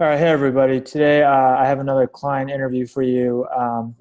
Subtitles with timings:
[0.00, 0.80] All right, hey everybody.
[0.80, 3.46] Today uh, I have another client interview for you.
[3.54, 3.94] Um,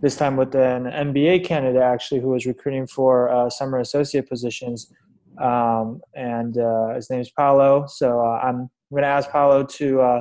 [0.00, 4.90] this time with an MBA candidate actually who was recruiting for uh, summer associate positions,
[5.36, 7.84] um, and uh, his name is Paolo.
[7.86, 10.20] So uh, I'm going to ask Paolo to uh,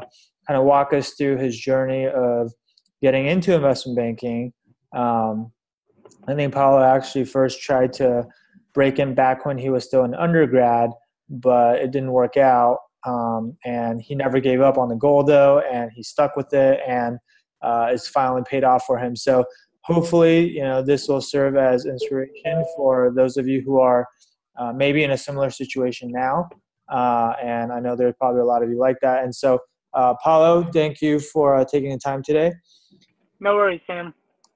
[0.50, 2.52] kind of walk us through his journey of
[3.02, 4.52] getting into investment banking.
[4.94, 5.50] Um,
[6.28, 8.26] I think Paolo actually first tried to
[8.74, 10.90] break in back when he was still an undergrad,
[11.30, 12.80] but it didn't work out.
[13.06, 16.80] Um, and he never gave up on the goal though, and he stuck with it,
[16.88, 17.18] and
[17.62, 19.16] uh, it's finally paid off for him.
[19.16, 19.46] So
[19.82, 24.08] hopefully, you know, this will serve as inspiration for those of you who are
[24.58, 26.50] uh, maybe in a similar situation now.
[26.92, 29.24] Uh, and I know there's probably a lot of you like that.
[29.24, 29.60] And so,
[29.94, 32.54] uh, Paolo, thank you for uh, taking the time today.
[33.40, 34.14] No worries, Sam.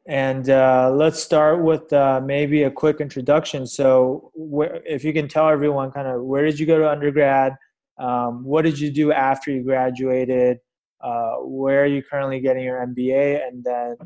[0.07, 3.67] And uh, let's start with uh, maybe a quick introduction.
[3.67, 7.53] So, wh- if you can tell everyone kind of where did you go to undergrad?
[7.99, 10.59] Um, what did you do after you graduated?
[11.01, 13.47] Uh, where are you currently getting your MBA?
[13.47, 13.97] And then,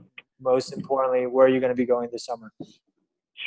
[0.42, 2.52] most importantly, where are you going to be going this summer?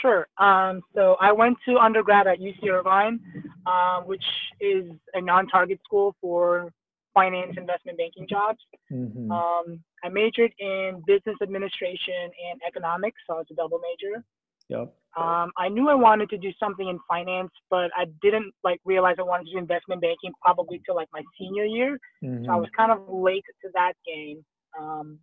[0.00, 0.26] Sure.
[0.38, 3.20] Um, so I went to undergrad at UC Irvine,
[3.66, 4.24] uh, which
[4.60, 4.84] is
[5.14, 6.72] a non-target school for
[7.14, 8.58] finance investment banking jobs.
[8.92, 9.30] Mm-hmm.
[9.30, 14.22] Um, I majored in business administration and economics, so it's a double major.
[14.68, 14.94] Yep.
[15.16, 19.16] Um, I knew I wanted to do something in finance, but I didn't like realize
[19.18, 21.98] I wanted to do investment banking probably till like my senior year.
[22.22, 22.44] Mm-hmm.
[22.44, 22.60] So I mm-hmm.
[22.60, 24.44] was kind of late to that game.
[24.78, 25.18] Um,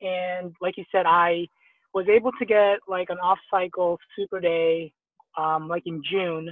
[0.00, 1.46] and like you said, I
[1.92, 4.92] was able to get like an off-cycle super day,
[5.36, 6.48] um, like in June,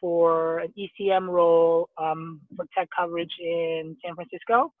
[0.00, 4.72] for an ECM role um, for tech coverage in San Francisco.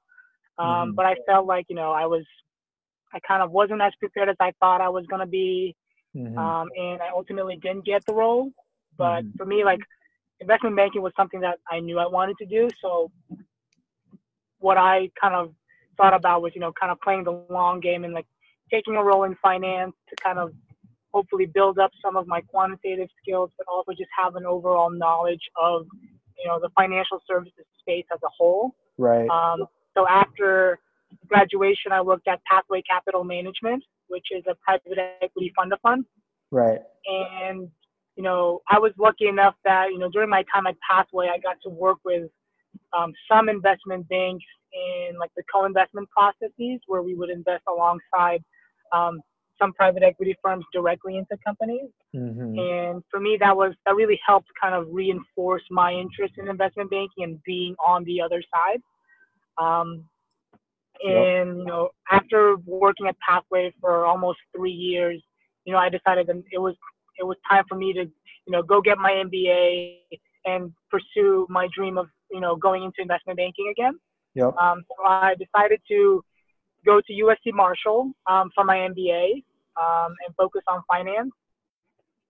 [0.58, 0.90] Um, mm-hmm.
[0.92, 2.24] But I felt like you know I was,
[3.12, 5.76] I kind of wasn't as prepared as I thought I was gonna be
[6.14, 6.38] mm-hmm.
[6.38, 8.50] um, and I ultimately didn't get the role.
[8.96, 9.36] But mm-hmm.
[9.36, 9.80] for me, like
[10.40, 12.68] investment banking was something that I knew I wanted to do.
[12.80, 13.10] So
[14.58, 15.54] what I kind of
[15.96, 18.26] thought about was, you know, kind of playing the long game and like
[18.70, 20.52] taking a role in finance to kind of
[21.12, 25.42] hopefully build up some of my quantitative skills, but also just have an overall knowledge
[25.62, 25.86] of,
[26.38, 28.74] you know, the financial services space as a whole.
[28.98, 29.28] Right.
[29.28, 30.80] Um, so after
[31.28, 36.04] graduation, I worked at Pathway Capital Management, which is a private equity fund of fund.
[36.52, 36.78] Right.
[37.06, 37.68] And
[38.16, 41.38] you know, I was lucky enough that you know during my time at Pathway, I
[41.38, 42.30] got to work with
[42.96, 48.42] um, some investment banks in like the co-investment processes where we would invest alongside
[48.92, 49.20] um,
[49.60, 51.90] some private equity firms directly into companies.
[52.14, 52.58] Mm-hmm.
[52.58, 56.90] And for me, that was that really helped kind of reinforce my interest in investment
[56.90, 58.80] banking and being on the other side.
[59.58, 60.04] Um,
[61.02, 61.56] and yep.
[61.56, 65.22] you know, after working at Pathway for almost three years,
[65.64, 66.74] you know, I decided that it was
[67.18, 69.98] it was time for me to, you know, go get my MBA
[70.46, 73.98] and pursue my dream of, you know, going into investment banking again.
[74.34, 74.56] Yep.
[74.60, 76.22] Um, so I decided to
[76.84, 79.44] go to USC Marshall um, for my MBA
[79.80, 81.30] um, and focus on finance.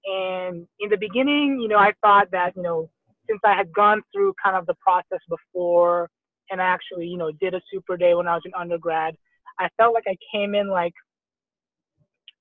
[0.04, 2.91] And in the beginning, you know, I thought that, you know,
[3.28, 6.10] since I had gone through kind of the process before
[6.50, 9.15] and I actually, you know, did a super day when I was an undergrad,
[9.59, 10.93] I felt like I came in like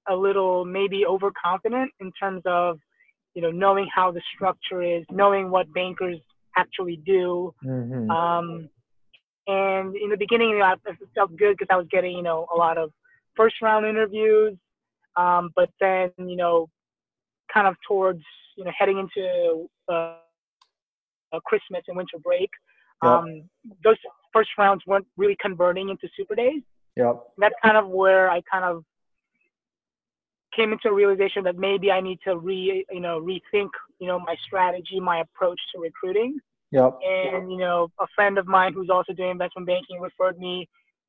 [0.10, 2.80] a little maybe overconfident in terms of,
[3.36, 6.20] you know, knowing how the structure is, knowing what bankers
[6.58, 7.54] actually do.
[7.66, 8.10] Mm-hmm.
[8.10, 8.70] Um,
[9.48, 10.76] and in the beginning, you know, I
[11.16, 12.92] felt good because I was getting, you know, a lot of
[13.36, 14.58] first round interviews.
[15.16, 16.70] Um, but then, you know,
[17.54, 18.24] kind of towards,
[18.58, 20.16] you know, heading into uh,
[21.46, 22.50] Christmas and winter break,
[23.04, 23.12] Yep.
[23.12, 23.50] Um,
[23.84, 23.98] those
[24.32, 26.62] first rounds weren't really converting into super days.
[26.96, 27.24] Yep.
[27.38, 28.84] That's kind of where I kind of
[30.56, 33.70] came into a realization that maybe I need to re, you know, rethink,
[34.00, 36.38] you know, my strategy, my approach to recruiting.
[36.72, 37.00] Yep.
[37.04, 40.68] And you know, a friend of mine who's also doing investment banking referred me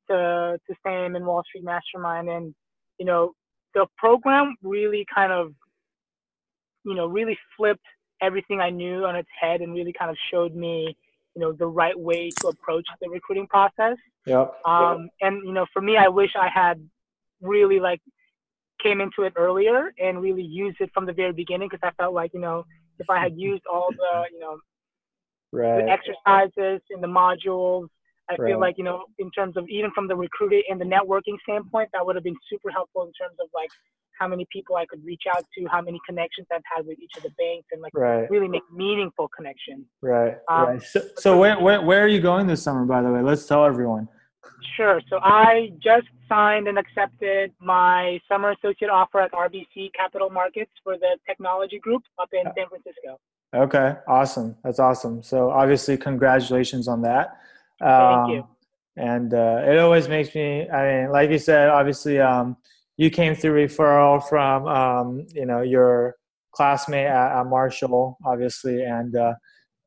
[0.09, 2.53] to to Sam and Wall Street Mastermind, and
[2.99, 3.33] you know,
[3.73, 5.53] the program really kind of,
[6.83, 7.85] you know, really flipped
[8.21, 10.95] everything I knew on its head and really kind of showed me
[11.35, 13.97] you know the right way to approach the recruiting process.
[14.25, 14.53] Yep.
[14.65, 16.87] Um, and you know, for me, I wish I had
[17.41, 18.01] really like
[18.81, 22.13] came into it earlier and really used it from the very beginning because I felt
[22.13, 22.65] like you know
[22.99, 24.57] if I had used all the you know
[25.51, 25.85] right.
[25.85, 27.87] the exercises in the modules,
[28.29, 28.51] I right.
[28.51, 31.89] feel like you know in terms of even from the recruiting and the networking standpoint,
[31.93, 33.69] that would have been super helpful in terms of like
[34.17, 37.15] how many people I could reach out to, how many connections I've had with each
[37.17, 38.29] of the banks, and like right.
[38.29, 39.85] really make meaningful connections.
[40.01, 40.37] Right.
[40.49, 40.81] Um, right.
[40.81, 42.85] So, so where, where where are you going this summer?
[42.85, 44.07] By the way, let's tell everyone.
[44.75, 45.01] Sure.
[45.09, 50.97] So I just signed and accepted my summer associate offer at RBC Capital Markets for
[50.97, 53.19] the technology group up in San Francisco.
[53.53, 54.55] Okay, awesome.
[54.63, 55.23] That's awesome.
[55.23, 57.39] So obviously, congratulations on that.
[57.81, 58.47] Um, Thank you.
[58.97, 60.69] and uh, it always makes me.
[60.69, 62.57] I mean, like you said, obviously, um,
[62.97, 66.15] you came through referral from um, you know your
[66.51, 69.33] classmate at, at Marshall, obviously, and uh,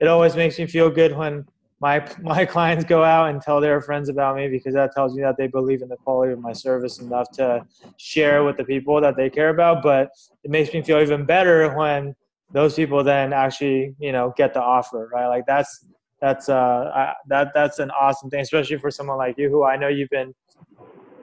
[0.00, 1.44] it always makes me feel good when
[1.80, 5.22] my my clients go out and tell their friends about me because that tells me
[5.22, 7.64] that they believe in the quality of my service enough to
[7.96, 9.82] share with the people that they care about.
[9.82, 10.10] But
[10.44, 12.14] it makes me feel even better when
[12.52, 15.28] those people then actually you know get the offer, right?
[15.28, 15.86] Like that's
[16.20, 19.76] that's uh I, that that's an awesome thing, especially for someone like you who I
[19.76, 20.34] know you've been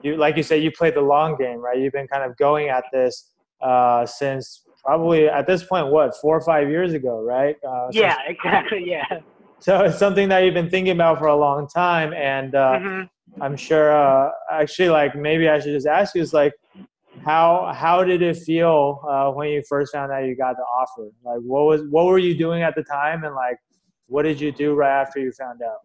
[0.06, 1.78] you like you said you played the long game, right?
[1.78, 3.30] You've been kind of going at this
[3.60, 7.56] uh, since probably at this point what four or five years ago, right?
[7.68, 8.84] Uh, yeah, exactly.
[8.86, 9.20] Yeah.
[9.58, 13.42] So it's something that you've been thinking about for a long time, and uh, mm-hmm.
[13.42, 13.96] I'm sure.
[13.96, 16.52] Uh, actually, like maybe I should just ask you is like,
[17.24, 21.08] how how did it feel uh, when you first found out you got the offer?
[21.24, 23.56] Like, what was what were you doing at the time, and like,
[24.08, 25.78] what did you do right after you found out?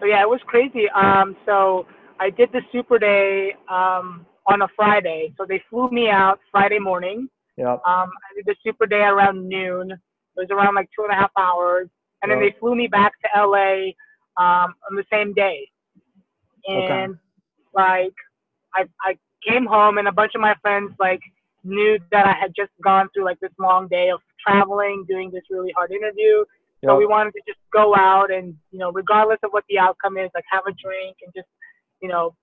[0.00, 0.88] So yeah, it was crazy.
[0.90, 1.86] Um, so
[2.22, 5.34] I did the super day um, on a Friday.
[5.36, 7.28] So they flew me out Friday morning.
[7.56, 7.66] Yep.
[7.66, 9.90] Um, I did the super day around noon.
[9.90, 9.98] It
[10.36, 11.88] was around like two and a half hours,
[12.22, 12.38] and yep.
[12.38, 13.90] then they flew me back to LA
[14.40, 15.68] um, on the same day.
[16.68, 17.20] And okay.
[17.74, 18.14] like
[18.74, 21.20] I I came home, and a bunch of my friends like
[21.64, 25.42] knew that I had just gone through like this long day of traveling, doing this
[25.50, 26.44] really hard interview.
[26.82, 26.90] Yep.
[26.90, 30.16] So we wanted to just go out and you know, regardless of what the outcome
[30.18, 31.48] is, like have a drink and just
[32.02, 32.34] you know,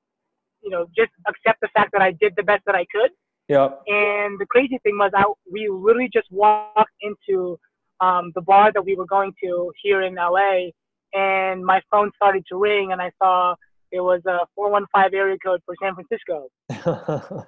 [0.64, 3.12] you know, just accept the fact that I did the best that I could.
[3.48, 3.70] Yeah.
[3.88, 7.58] And the crazy thing was, I we literally just walked into
[8.00, 10.70] um, the bar that we were going to here in LA,
[11.14, 13.56] and my phone started to ring, and I saw
[13.92, 16.48] it was a 415 area code for San Francisco.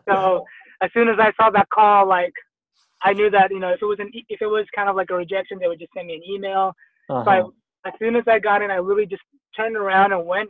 [0.09, 0.43] so
[0.81, 2.33] as soon as I saw that call, like
[3.03, 5.11] I knew that you know if it was an if it was kind of like
[5.11, 6.73] a rejection, they would just send me an email.
[7.09, 7.23] Uh-huh.
[7.23, 7.49] So I, uh-huh.
[7.85, 9.23] as soon as I got in, I literally just
[9.55, 10.49] turned around and went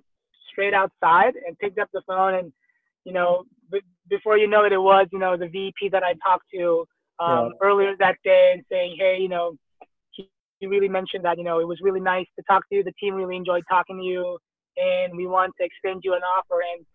[0.51, 2.53] straight outside and picked up the phone and
[3.05, 6.13] you know b- before you know it it was you know the vp that i
[6.25, 6.85] talked to
[7.19, 7.67] um, yeah.
[7.67, 9.55] earlier that day and saying hey you know
[10.11, 12.83] he, he really mentioned that you know it was really nice to talk to you.
[12.83, 14.37] The team really enjoyed talking to you
[14.77, 16.61] and we want to extend you an offer.
[16.75, 16.85] And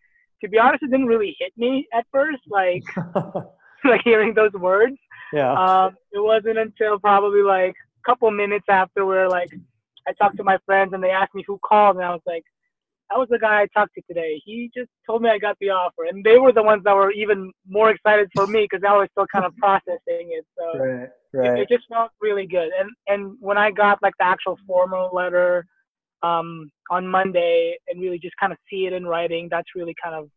[0.43, 2.85] to be honest it didn't really hit me at first like
[3.85, 4.97] like hearing those words.
[5.33, 5.53] Yeah.
[5.53, 9.53] Um, it wasn't until probably like a couple minutes after where like
[10.09, 12.45] i talked to my friends and they asked me who called and i was like
[13.11, 14.41] that was the guy I talked to today.
[14.45, 17.13] He just told me I got the offer, and they were the ones that were
[17.13, 20.45] even more excited for me because I was still kind of processing it.
[20.59, 21.59] So right, right.
[21.59, 22.71] It, it, just felt really good.
[22.79, 25.65] And and when I got like the actual formal letter
[26.23, 30.17] um, on Monday and really just kind of see it in writing, that's really kind
[30.17, 30.29] of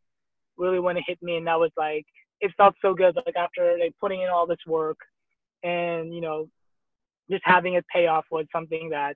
[0.57, 2.05] really when it hit me, and that was like
[2.39, 3.15] it felt so good.
[3.15, 4.97] Like after like putting in all this work,
[5.63, 6.47] and you know,
[7.31, 9.15] just having it pay off was something that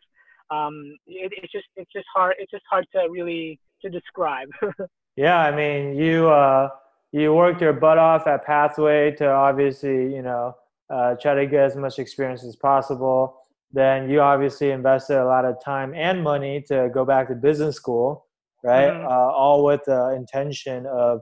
[0.53, 4.49] um, it, it's just it's just hard it's just hard to really to describe.
[5.15, 6.69] yeah, I mean you uh,
[7.11, 10.55] you worked your butt off at Pathway to obviously you know
[10.89, 13.37] uh, try to get as much experience as possible.
[13.71, 17.75] Then you obviously invested a lot of time and money to go back to business
[17.75, 18.27] school,
[18.63, 18.91] right?
[18.91, 19.07] Mm-hmm.
[19.07, 21.21] Uh, all with the intention of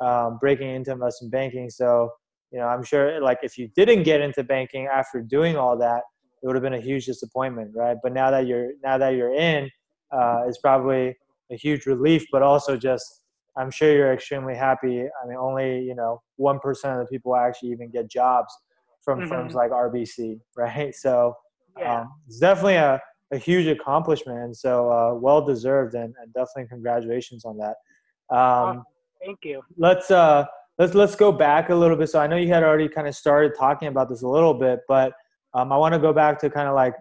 [0.00, 1.70] um, breaking into investment banking.
[1.70, 2.10] So
[2.50, 6.02] you know, I'm sure like if you didn't get into banking after doing all that,
[6.44, 7.96] it would have been a huge disappointment, right?
[8.02, 9.70] But now that you're now that you're in,
[10.12, 11.16] uh, it's probably
[11.50, 13.22] a huge relief, but also just
[13.56, 15.00] I'm sure you're extremely happy.
[15.00, 18.54] I mean, only you know one percent of the people actually even get jobs
[19.00, 19.28] from mm-hmm.
[19.30, 20.94] firms like RBC, right?
[20.94, 21.34] So
[21.78, 22.00] yeah.
[22.00, 23.00] um, it's definitely a,
[23.32, 28.36] a huge accomplishment, and so uh, well deserved, and, and, definitely congratulations on that.
[28.36, 28.84] Um,
[29.24, 29.62] thank you.
[29.78, 30.44] Let's uh,
[30.76, 32.10] let's let's go back a little bit.
[32.10, 34.80] So I know you had already kind of started talking about this a little bit,
[34.86, 35.14] but
[35.54, 36.94] um, I want to go back to kind of like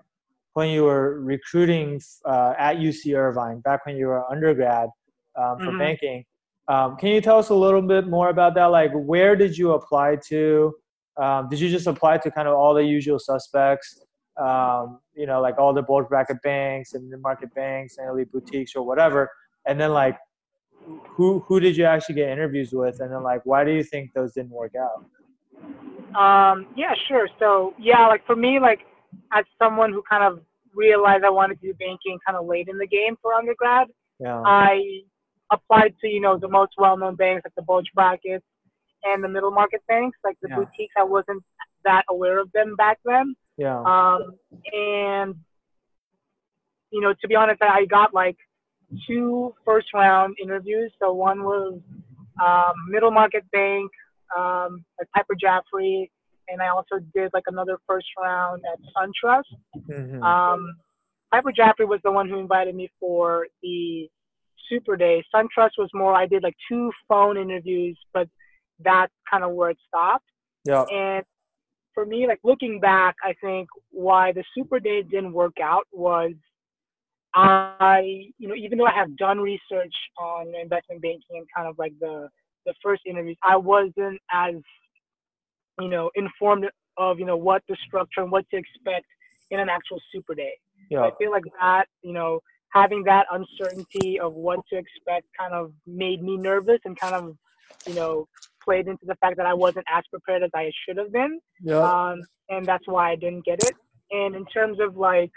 [0.53, 4.89] when you were recruiting uh, at UC Irvine, back when you were undergrad
[5.36, 5.79] um, for mm-hmm.
[5.79, 6.25] banking.
[6.67, 8.65] Um, can you tell us a little bit more about that?
[8.65, 10.74] Like, where did you apply to?
[11.17, 14.00] Um, did you just apply to kind of all the usual suspects?
[14.39, 18.31] Um, you know, like all the bulge bracket banks and the market banks and elite
[18.31, 19.29] boutiques or whatever.
[19.67, 20.17] And then like,
[20.86, 23.00] who who did you actually get interviews with?
[23.00, 25.05] And then like, why do you think those didn't work out?
[26.15, 27.27] Um, yeah, sure.
[27.39, 28.79] So yeah, like for me, like
[29.32, 30.43] as someone who kind of
[30.75, 33.88] realized I wanted to do banking kind of late in the game for undergrad,
[34.20, 34.41] yeah.
[34.46, 34.79] I
[35.51, 38.46] applied to you know the most well-known banks like the bulge brackets
[39.03, 40.55] and the middle market banks, like the yeah.
[40.55, 40.93] boutiques.
[40.98, 41.43] I wasn't
[41.84, 43.36] that aware of them back then.
[43.58, 43.79] Yeah.
[43.82, 44.36] Um,
[44.72, 45.36] and
[46.91, 48.38] you know, to be honest, I got like
[49.08, 50.91] two first round interviews.
[51.00, 51.79] So one was
[52.41, 53.91] um, middle market bank
[54.38, 56.10] um, like Piper Jaffray,
[56.50, 59.44] and I also did like another first round at SunTrust.
[59.90, 60.24] Mm-hmm.
[60.24, 60.75] Um,
[61.32, 64.08] Piper Jaffray was the one who invited me for the
[64.70, 65.24] Super Day.
[65.34, 66.13] SunTrust was more.
[66.13, 68.28] I did like two phone interviews, but
[68.80, 70.25] that's kind of where it stopped.
[70.66, 70.84] Yeah.
[70.84, 71.24] And
[71.94, 76.34] for me, like looking back, I think why the Super Day didn't work out was
[77.36, 81.78] I, you know, even though I have done research on investment banking and kind of
[81.80, 82.30] like the
[82.65, 84.55] the first interviews, I wasn't as,
[85.79, 86.65] you know, informed
[86.98, 89.05] of you know what the structure and what to expect
[89.51, 90.53] in an actual Super Day.
[90.89, 91.01] Yeah.
[91.01, 92.39] I feel like that, you know,
[92.72, 97.38] having that uncertainty of what to expect kind of made me nervous and kind of,
[97.88, 98.27] you know,
[98.63, 101.39] played into the fact that I wasn't as prepared as I should have been.
[101.62, 101.79] Yeah.
[101.79, 103.74] Um, and that's why I didn't get it.
[104.12, 105.32] And in terms of like,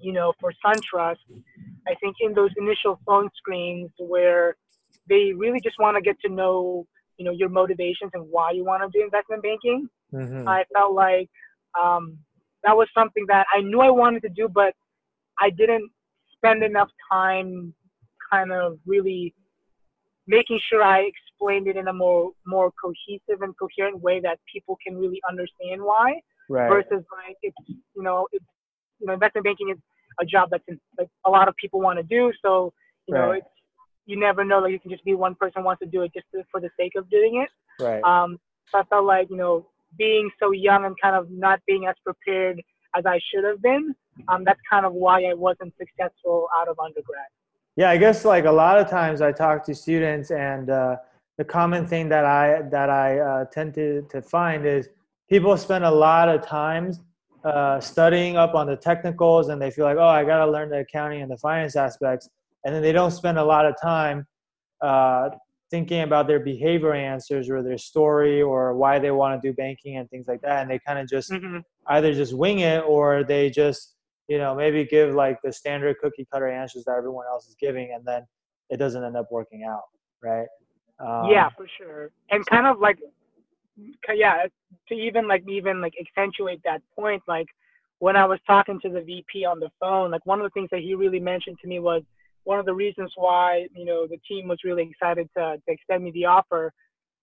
[0.00, 1.16] you know, for SunTrust,
[1.86, 4.56] I think in those initial phone screens where
[5.12, 6.86] they really just want to get to know,
[7.18, 10.48] you know, your motivations and why you want to do investment banking, mm-hmm.
[10.48, 11.28] I felt like
[11.80, 12.16] um,
[12.64, 14.72] that was something that I knew I wanted to do, but
[15.38, 15.90] I didn't
[16.34, 17.74] spend enough time
[18.30, 19.34] kind of really
[20.26, 24.78] making sure I explained it in a more more cohesive and coherent way that people
[24.84, 26.20] can really understand why.
[26.48, 26.70] Right.
[26.70, 28.44] Versus like it's you know it's
[28.98, 29.78] you know investment banking is
[30.20, 32.32] a job that's in, like a lot of people want to do.
[32.40, 32.72] So
[33.06, 33.46] you know it's
[34.06, 36.26] you never know like you can just be one person wants to do it just
[36.34, 37.82] to, for the sake of doing it.
[37.82, 38.02] Right.
[38.02, 38.38] Um,
[38.70, 39.66] so I felt like, you know,
[39.98, 42.62] being so young and kind of not being as prepared
[42.96, 43.94] as I should have been,
[44.28, 47.26] um, that's kind of why I wasn't successful out of undergrad.
[47.76, 50.96] Yeah, I guess like a lot of times I talk to students, and uh,
[51.38, 54.90] the common thing that I that I uh, tend to to find is
[55.30, 57.00] people spend a lot of times
[57.44, 60.68] uh, studying up on the technicals, and they feel like, oh, I got to learn
[60.68, 62.28] the accounting and the finance aspects,
[62.64, 64.26] and then they don't spend a lot of time
[64.80, 65.30] uh,
[65.70, 69.96] thinking about their behavior answers or their story or why they want to do banking
[69.96, 71.58] and things like that, and they kind of just Mm-hmm.
[71.88, 73.96] either just wing it or they just
[74.28, 77.92] you know maybe give like the standard cookie cutter answers that everyone else is giving
[77.92, 78.24] and then
[78.70, 79.82] it doesn't end up working out
[80.22, 80.46] right
[81.02, 82.10] um, yeah, for sure.
[82.30, 82.98] And kind of like,
[84.14, 84.44] yeah,
[84.88, 87.46] to even like even like accentuate that point, like
[87.98, 90.68] when I was talking to the VP on the phone, like one of the things
[90.70, 92.02] that he really mentioned to me was
[92.44, 96.04] one of the reasons why you know the team was really excited to, to extend
[96.04, 96.72] me the offer.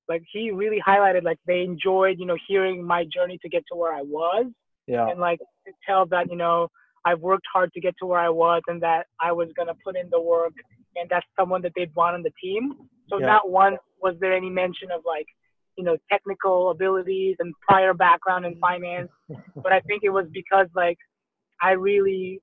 [0.07, 3.77] Like he really highlighted like they enjoyed you know hearing my journey to get to
[3.77, 4.45] where I was,
[4.88, 6.67] yeah and like to tell that you know
[7.05, 9.95] I've worked hard to get to where I was and that I was gonna put
[9.95, 10.53] in the work
[10.95, 12.73] and that's someone that they'd want on the team.
[13.09, 13.25] So Yeah.
[13.27, 15.25] not once was there any mention of like,
[15.77, 19.09] you know, technical abilities and prior background in finance,
[19.55, 20.97] but I think it was because like
[21.61, 22.41] I really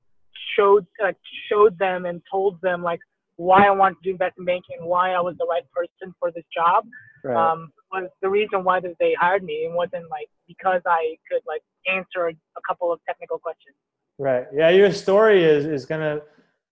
[0.56, 1.16] showed like
[1.50, 3.00] showed them and told them like
[3.36, 6.30] why I wanted to do investment banking and why I was the right person for
[6.32, 6.84] this job
[7.22, 9.54] right um, was the reason why they hired me.
[9.54, 13.76] It wasn't like because I could like answer a couple of technical questions.
[14.18, 16.22] right yeah your story is is going to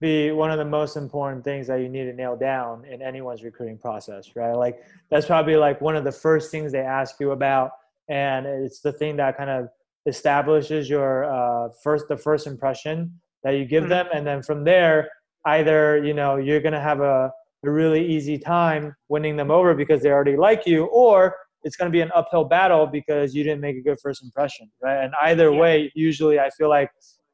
[0.00, 3.42] be one of the most important things that you need to nail down in anyone's
[3.44, 7.30] recruiting process right like that's probably like one of the first things they ask you
[7.30, 7.71] about
[8.09, 9.68] and it's the thing that kind of
[10.06, 13.89] establishes your uh, first the first impression that you give Mhm.
[13.89, 15.09] them and then from there
[15.47, 17.31] either you know you're going to have a,
[17.65, 21.91] a really easy time winning them over because they already like you or it's going
[21.91, 25.13] to be an uphill battle because you didn't make a good first impression right and
[25.23, 25.61] either Yeah.
[25.61, 26.91] way usually i feel like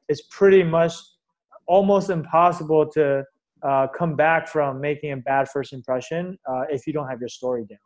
[0.09, 0.93] it's pretty much
[1.67, 3.23] almost impossible to
[3.63, 7.29] uh, come back from making a bad first impression uh, if you don't have your
[7.29, 7.79] story down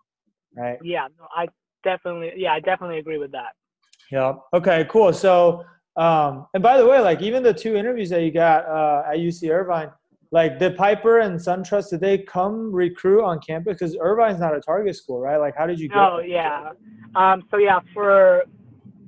[0.63, 1.47] right Yeah, no, I
[1.83, 3.53] definitely, yeah, I definitely agree with that.
[4.11, 5.63] yeah okay cool so
[5.97, 9.17] um, and by the way like even the two interviews that you got uh, at
[9.17, 9.89] uc irvine
[10.31, 14.59] like did piper and suntrust did they come recruit on campus because irvine's not a
[14.59, 16.27] target school right like how did you get Oh there?
[16.27, 16.71] yeah.
[17.15, 18.43] Um, so yeah, for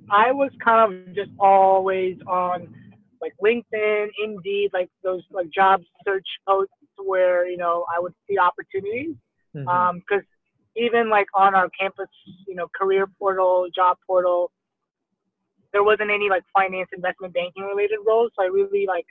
[0.10, 2.74] I was kind of just always on
[3.22, 8.38] like LinkedIn, Indeed, like those like job search posts where you know I would see
[8.38, 9.16] opportunities.
[9.56, 9.68] Mhm.
[9.68, 10.24] Um, because
[10.78, 12.08] even like on our campus,
[12.48, 14.52] you know, career portal, job portal,
[15.78, 18.32] there wasn't any like finance investment banking related roles.
[18.36, 19.06] So I really like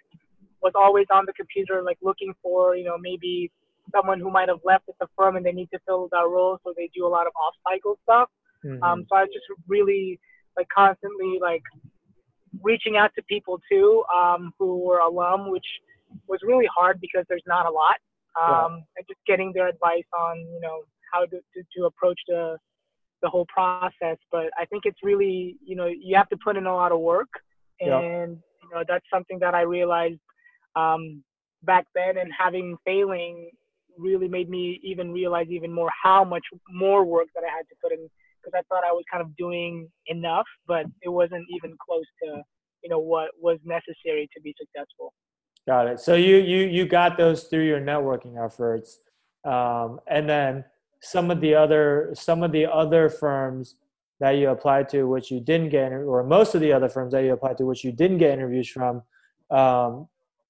[0.62, 3.52] was always on the computer, like looking for, you know, maybe
[3.94, 6.58] someone who might have left at the firm and they need to fill that role.
[6.64, 8.28] So they do a lot of off cycle stuff.
[8.64, 8.82] Mhm.
[8.82, 10.18] Um, so I was just really
[10.56, 11.62] like constantly like
[12.62, 15.68] reaching out to people too um, who were alum, which
[16.26, 17.98] was really hard because there's not a lot.
[18.42, 20.82] Um, And just getting their advice on you know
[21.12, 22.58] how to, to, to approach the
[23.26, 24.18] the whole process.
[24.30, 27.00] But I think it's really you know you have to put in a lot of
[27.00, 27.32] work,
[27.80, 28.00] Yeah.
[28.00, 28.30] and
[28.62, 30.20] you know that's something that I realized
[30.82, 31.02] um,
[31.70, 32.12] back then.
[32.22, 33.50] And having failing
[33.98, 36.46] really made me even realize even more how much
[36.84, 38.02] more work that I had to put in
[38.38, 42.28] because I thought I was kind of doing enough, but it wasn't even close to
[42.82, 45.12] you know what was necessary to be successful.
[45.66, 45.98] Got it.
[46.06, 48.88] So you you you got those through your networking efforts,
[49.44, 50.64] um, and then
[51.06, 53.76] some of the other some of the other firms
[54.18, 57.22] that you applied to, which you didn't get, or most of the other firms that
[57.22, 59.02] you applied to, which you didn't get interviews from,
[59.50, 60.08] um,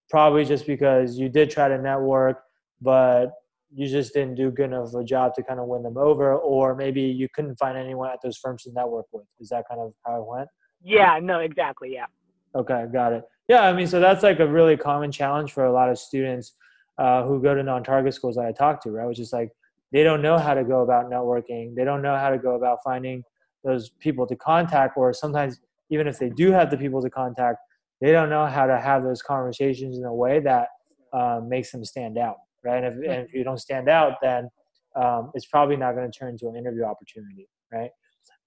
[0.09, 2.45] probably just because you did try to network,
[2.81, 3.33] but
[3.75, 6.37] you just didn't do good enough of a job to kind of win them over,
[6.37, 9.25] or maybe you couldn't find anyone at those firms to network with.
[9.41, 10.49] Is that kind of how it went?
[10.83, 11.19] Yeah.
[11.21, 11.41] No.
[11.41, 11.93] Exactly.
[11.93, 12.07] Yeah.
[12.55, 12.87] Okay.
[12.93, 13.25] Got it.
[13.49, 13.63] Yeah.
[13.63, 16.55] I mean, so that's like a really common challenge for a lot of students
[16.99, 19.07] uh, who go to non-target schools that I talk to, right?
[19.07, 19.51] Which is like
[19.93, 21.75] they don't know how to go about networking.
[21.75, 23.23] They don't know how to go about finding
[23.64, 27.59] those people to contact, or sometimes even if they do have the people to contact,
[28.00, 30.69] they don't know how to have those conversations in a way that
[31.12, 32.85] uh, makes them stand out, right?
[32.85, 34.49] And if, and if, you don't stand out, then
[34.95, 37.90] um, it's probably not going to turn into an interview opportunity, right?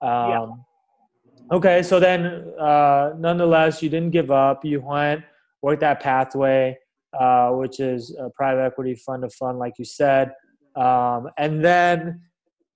[0.02, 1.56] Um, yeah.
[1.56, 2.26] Okay, so then,
[2.60, 4.64] uh, nonetheless, you didn't give up.
[4.64, 5.24] You went,
[5.62, 6.78] worked that pathway,
[7.20, 10.32] uh, which is a private equity fund of fund, like you said.
[10.80, 12.22] Um, and then,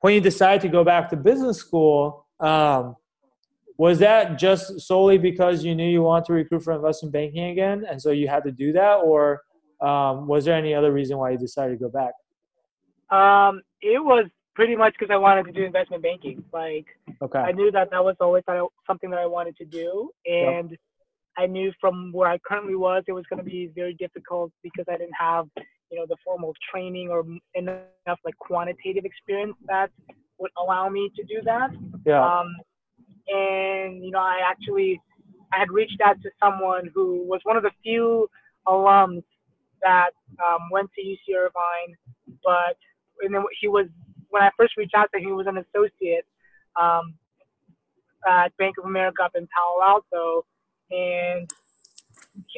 [0.02, 2.98] when you decided to go back to business school, um,
[3.78, 7.86] was that just solely because you knew you wanted to recruit for investment banking again,
[7.90, 9.42] and so you had to do that, or
[9.82, 12.14] um, was there any other reason why you decided to go back?
[13.18, 16.44] Um, it was pretty much because I wanted to do investment banking.
[16.52, 16.86] Like,
[17.22, 17.40] okay.
[17.40, 18.44] I knew that that was always
[18.86, 20.80] something that I wanted to do, and yep.
[21.38, 24.86] I knew from where I currently was, it was going to be very difficult because
[24.90, 25.48] I didn't have,
[25.94, 27.24] you know, the formal training or
[27.54, 29.92] enough like quantitative experience that
[30.40, 31.70] would allow me to do that.
[32.04, 32.20] Yeah.
[32.20, 32.48] Um,
[33.28, 35.00] and you know, I actually
[35.54, 38.28] I had reached out to someone who was one of the few
[38.68, 39.24] alums
[39.84, 40.12] that
[40.44, 41.96] um, went to UC Irvine,
[42.44, 42.76] but
[43.22, 43.86] and then he was
[44.30, 46.26] when I first reached out to him, he was an associate
[46.82, 47.14] um,
[48.28, 50.46] at Bank of America up in Palo Alto,
[50.90, 51.48] and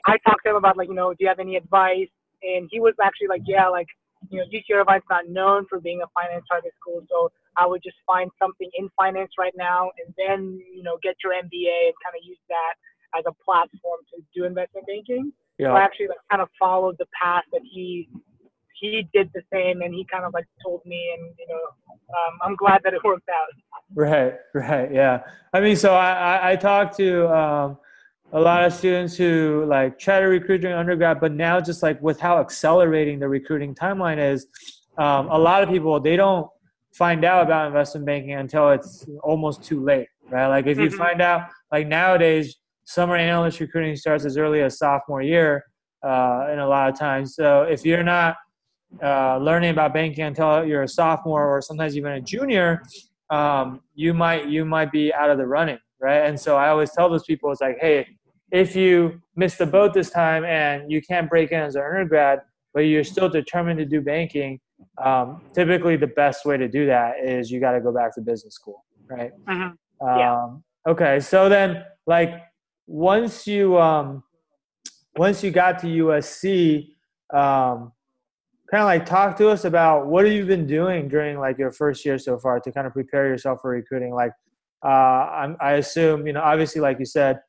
[0.07, 2.07] I talked to him about like you know, do you have any advice?
[2.45, 3.87] And he was actually like, yeah, like
[4.29, 7.81] you know, UC Irvine's not known for being a finance target school, so I would
[7.83, 11.95] just find something in finance right now and then, you know, get your MBA and
[12.03, 12.73] kind of use that
[13.17, 15.31] as a platform to do investment banking.
[15.57, 15.67] Yeah.
[15.67, 18.09] So I actually like, kind of followed the path that he
[18.79, 21.61] he did the same and he kind of like told me and you know
[22.09, 23.47] um, i'm glad that it worked out
[23.95, 25.21] right right yeah
[25.53, 27.77] i mean so i i, I talked to um,
[28.35, 31.99] a lot of students who like try to recruit during undergrad but now just like
[32.01, 34.47] with how accelerating the recruiting timeline is
[34.97, 36.47] um, a lot of people they don't
[36.95, 40.47] find out about investment banking until it's almost too late, right?
[40.47, 40.97] Like if you mm-hmm.
[40.97, 45.65] find out, like nowadays, summer analyst recruiting starts as early as sophomore year,
[46.03, 47.35] uh, in a lot of times.
[47.35, 48.37] So if you're not
[49.03, 52.81] uh, learning about banking until you're a sophomore or sometimes even a junior,
[53.29, 56.19] um, you might you might be out of the running, right?
[56.27, 58.07] And so I always tell those people, it's like, hey,
[58.51, 62.41] if you miss the boat this time and you can't break in as an undergrad,
[62.73, 64.59] but you're still determined to do banking,
[65.03, 68.21] um, typically the best way to do that is you got to go back to
[68.21, 69.31] business school, right?
[69.47, 69.75] Mm-hmm.
[70.19, 70.43] Yeah.
[70.43, 72.41] Um, okay, so then like
[72.87, 74.23] once you um,
[75.17, 76.89] once you got to USC,
[77.33, 77.91] um,
[78.69, 81.71] kind of like talk to us about what have you been doing during like your
[81.71, 84.13] first year so far to kind of prepare yourself for recruiting.
[84.13, 84.31] Like
[84.83, 87.39] uh, I'm, I assume you know obviously like you said,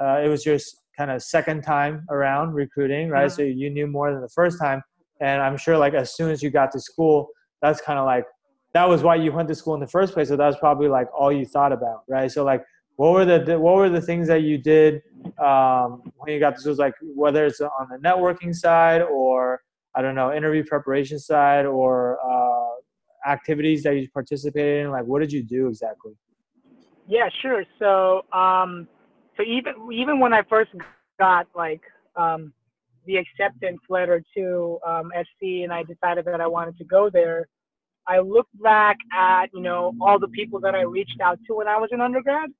[0.00, 0.58] uh, it was your
[0.96, 3.26] kind of second time around recruiting, right?
[3.26, 3.34] Mm-hmm.
[3.34, 4.82] So you knew more than the first time
[5.20, 7.28] and I'm sure like as soon as you got to school,
[7.62, 8.24] that's kind of like
[8.72, 10.28] that was why you went to school in the first place.
[10.28, 12.30] So that was probably like all you thought about, right?
[12.30, 12.62] So like,
[12.96, 15.02] what were the what were the things that you did
[15.42, 16.74] um, when you got to school?
[16.74, 19.62] Like whether it's on the networking side or
[19.94, 24.90] I don't know interview preparation side or uh, activities that you participated in.
[24.90, 26.12] Like, what did you do exactly?
[27.06, 27.64] Yeah, sure.
[27.78, 28.88] So, um,
[29.36, 30.70] so even even when I first
[31.18, 31.82] got like
[32.16, 32.52] um,
[33.06, 37.48] the acceptance letter to um, SC and I decided that I wanted to go there,
[38.06, 41.68] I looked back at, you know, all the people that I reached out to when
[41.68, 42.50] I was in undergrad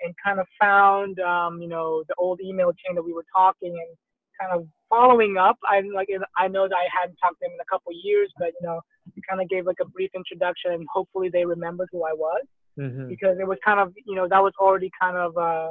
[0.00, 3.70] and kind of found, um, you know, the old email chain that we were talking
[3.70, 3.96] and
[4.40, 5.58] kind of following up.
[5.64, 8.48] I like, I know that I hadn't talked to them in a couple years, but,
[8.60, 12.04] you know, I kind of gave like a brief introduction and hopefully they remembered who
[12.04, 12.42] I was
[12.78, 13.08] mm-hmm.
[13.08, 15.68] because it was kind of, you know, that was already kind of, uh,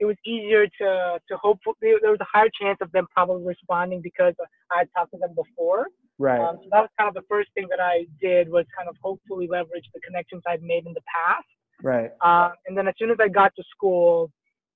[0.00, 4.00] it was easier to to hope there was a higher chance of them probably responding
[4.02, 4.34] because
[4.72, 5.86] I had talked to them before.
[6.18, 6.40] Right.
[6.40, 8.96] Um, so that was kind of the first thing that I did was kind of
[9.02, 11.46] hopefully leverage the connections I'd made in the past.
[11.82, 12.10] Right.
[12.22, 14.30] Uh, and then as soon as I got to school,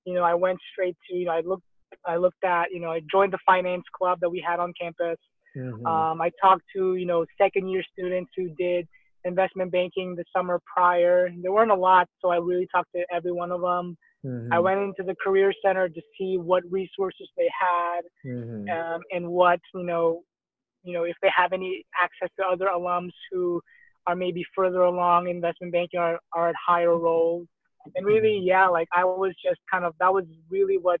[0.05, 1.65] you know, I went straight to you know I looked
[2.05, 5.17] I looked at you know I joined the finance club that we had on campus.
[5.57, 5.85] Mm-hmm.
[5.85, 8.87] Um, I talked to you know second year students who did
[9.23, 11.29] investment banking the summer prior.
[11.41, 13.97] There weren't a lot, so I really talked to every one of them.
[14.25, 14.51] Mm-hmm.
[14.51, 18.69] I went into the career center to see what resources they had mm-hmm.
[18.69, 20.21] um, and what you know,
[20.83, 23.61] you know, if they have any access to other alums who
[24.07, 27.47] are maybe further along investment banking or are at higher roles.
[27.95, 28.47] And really, mm-hmm.
[28.47, 30.99] yeah, like I was just kind of that was really what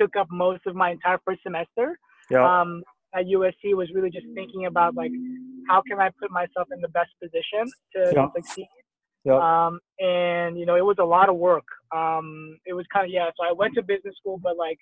[0.00, 1.98] took up most of my entire first semester.
[2.30, 2.60] Yeah.
[2.60, 2.82] Um,
[3.14, 5.10] at USC was really just thinking about like
[5.68, 8.26] how can I put myself in the best position to yeah.
[8.34, 8.68] succeed.
[9.24, 9.34] Yep.
[9.34, 11.64] Um, and you know, it was a lot of work.
[11.94, 13.30] Um, it was kind of yeah.
[13.36, 14.78] So I went to business school, but like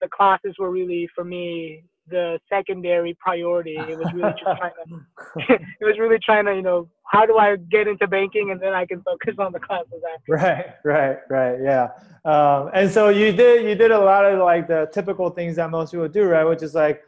[0.00, 3.76] the classes were really for me the secondary priority.
[3.76, 5.54] It was really trying to.
[5.80, 8.74] it was really trying to you know how do I get into banking and then
[8.74, 10.32] I can focus on the classes after.
[10.32, 11.58] Right, right, right.
[11.62, 11.88] Yeah.
[12.24, 15.70] Um, and so you did you did a lot of like the typical things that
[15.70, 16.44] most people do, right?
[16.44, 17.02] Which is like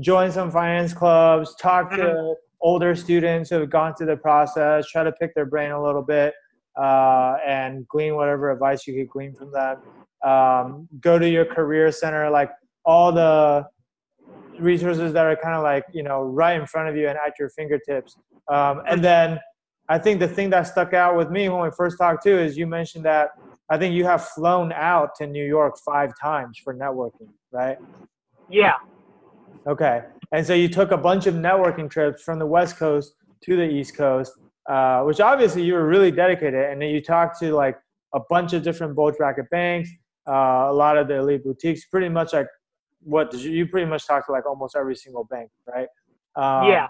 [0.00, 2.32] join some finance clubs, talk to mm-hmm.
[2.60, 6.02] older students who have gone through the process, try to pick their brain a little
[6.02, 6.34] bit,
[6.76, 9.78] uh, and glean whatever advice you could glean from them.
[10.24, 12.50] Um, go to your career center, like
[12.84, 13.66] all the
[14.58, 17.38] resources that are kind of like you know right in front of you and at
[17.38, 18.16] your fingertips.
[18.48, 19.40] Um, and then
[19.88, 22.56] i think the thing that stuck out with me when we first talked to is
[22.56, 23.30] you mentioned that
[23.70, 27.78] i think you have flown out to new york five times for networking right?
[28.48, 28.74] Yeah.
[29.66, 30.02] Okay.
[30.32, 33.64] And so you took a bunch of networking trips from the west coast to the
[33.64, 34.32] east coast
[34.68, 37.78] uh, which obviously you were really dedicated and then you talked to like
[38.14, 39.90] a bunch of different bulge bracket banks
[40.28, 42.46] uh, a lot of the elite boutiques pretty much like
[43.06, 45.88] what did you, you pretty much talked to like almost every single bank, right?
[46.34, 46.88] Um, yeah.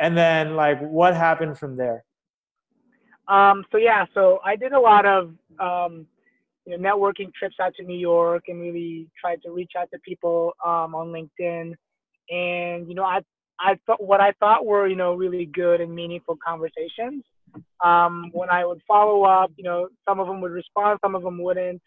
[0.00, 2.04] And then like what happened from there?
[3.28, 6.06] Um, so yeah, so I did a lot of um,
[6.64, 9.98] you know networking trips out to New York and really tried to reach out to
[10.00, 11.74] people um, on LinkedIn.
[12.30, 13.20] And you know, I
[13.60, 17.24] I thought what I thought were you know really good and meaningful conversations.
[17.84, 21.22] Um, when I would follow up, you know, some of them would respond, some of
[21.22, 21.82] them wouldn't.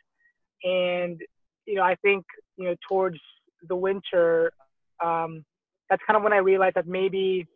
[0.64, 1.22] And
[1.66, 2.26] you know, I think
[2.58, 3.18] you know towards
[3.68, 4.52] the winter,
[5.04, 5.46] um,
[5.90, 7.48] that's kind of when I realized that maybe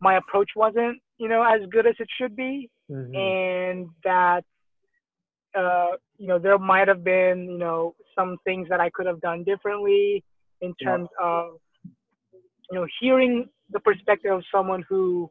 [0.00, 3.14] my approach wasn't, you know, as good as it should be, mm-hmm.
[3.14, 4.44] and that,
[5.58, 9.20] uh, you know, there might have been, you know, some things that I could have
[9.20, 10.22] done differently
[10.60, 11.26] in terms yeah.
[11.26, 11.44] of,
[12.70, 15.30] you know, hearing the perspective of someone who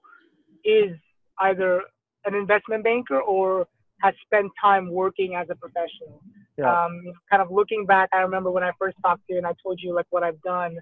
[0.63, 0.95] is
[1.39, 1.81] either
[2.25, 3.67] an investment banker or
[4.01, 6.21] has spent time working as a professional.
[6.57, 6.71] Yeah.
[6.71, 9.53] Um, kind of looking back, I remember when I first talked to you and I
[9.63, 10.77] told you like what I've done,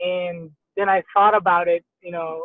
[0.00, 1.84] and then I thought about it.
[2.02, 2.44] You know,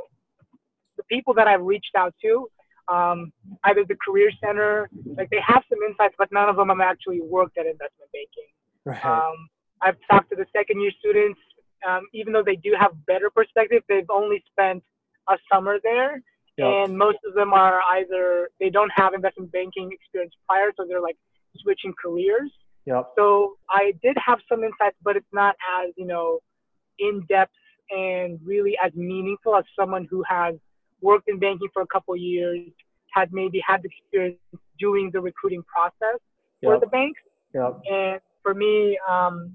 [0.97, 2.47] the people that I've reached out to,
[2.91, 3.31] um,
[3.65, 7.21] either the career center, like they have some insights, but none of them have actually
[7.21, 8.49] worked at investment banking.
[8.85, 9.05] Right.
[9.05, 9.49] Um,
[9.81, 11.39] I've talked to the second year students,
[11.88, 14.84] um, even though they do have better perspective, they've only spent
[15.30, 16.22] a summer there.
[16.58, 16.67] Yep.
[16.67, 21.02] And most of them are either they don't have investment banking experience prior, so they're
[21.02, 21.17] like
[21.58, 22.52] switching careers.
[22.86, 23.13] Yep.
[23.17, 26.39] So I did have some insights, but it's not as you know
[27.00, 27.54] in depth
[27.89, 30.56] and really as meaningful as someone who has
[31.02, 32.60] worked in banking for a couple years,
[33.12, 34.38] had maybe had the experience
[34.80, 36.19] doing the recruiting process
[36.62, 36.72] yep.
[36.72, 37.19] for the banks.
[37.54, 37.82] Yep.
[37.89, 39.54] And for me, um,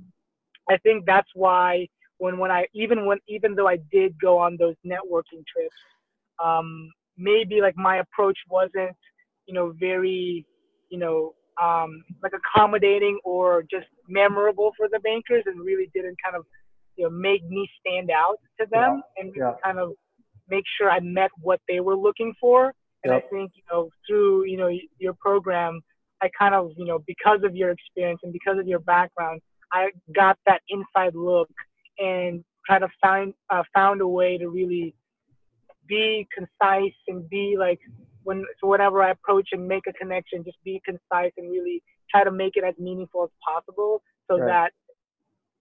[0.70, 4.56] I think that's why when when I even when even though I did go on
[4.58, 5.74] those networking trips,
[6.42, 8.96] um, maybe like my approach wasn't
[9.46, 10.46] you know very
[10.90, 16.36] you know um, like accommodating or just memorable for the bankers and really didn't kind
[16.36, 16.44] of
[16.96, 19.22] you know make me stand out to them yeah.
[19.22, 19.52] and yeah.
[19.64, 19.92] kind of
[20.48, 22.72] make sure I met what they were looking for.
[23.04, 23.24] And yep.
[23.24, 25.80] I think you know through you know your program,
[26.20, 29.40] I kind of you know because of your experience and because of your background,
[29.72, 31.48] I got that inside look
[31.98, 34.94] and kind of find uh, found a way to really
[35.88, 37.80] be concise and be like
[38.24, 42.24] when so whenever I approach and make a connection, just be concise and really try
[42.24, 44.46] to make it as meaningful as possible, so right.
[44.46, 44.72] that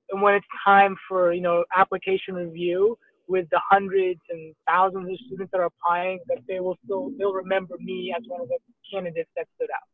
[0.10, 2.98] and when it's time for you know application review
[3.28, 7.34] with the hundreds and thousands of students that are applying, that they will still they'll
[7.34, 8.58] remember me as one of the
[8.92, 9.88] candidates that stood out.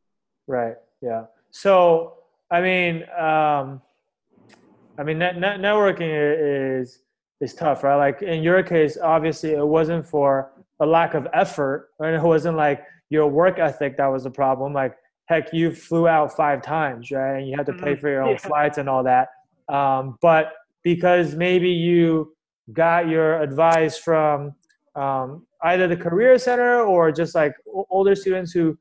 [0.47, 0.75] Right.
[1.01, 1.25] Yeah.
[1.51, 2.15] So
[2.51, 3.81] I mean, um,
[4.97, 6.99] I mean, net, net, networking is
[7.41, 7.95] is tough, right?
[7.95, 12.13] Like in your case, obviously, it wasn't for a lack of effort, right?
[12.21, 14.73] It wasn't like your work ethic that was the problem.
[14.73, 17.37] Like, heck, you flew out five times, right?
[17.39, 18.01] And you had to pay mm-hmm.
[18.01, 18.37] for your own yeah.
[18.37, 19.29] flights and all that.
[19.69, 20.53] Um, but
[20.83, 22.33] because maybe you
[22.71, 24.53] got your advice from
[24.95, 27.53] um, either the career center or just like
[27.89, 28.77] older students who